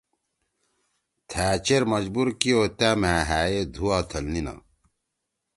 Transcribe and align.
تھأ 1.29 1.47
چیر 1.65 1.83
مجبور 1.93 2.27
کیو 2.39 2.61
تا 2.77 2.89
مھأ 3.01 3.15
ہأ 3.29 3.41
یے 3.51 3.61
دُھوا 3.73 3.97
تھل 4.09 4.25
نینا۔ 4.33 4.53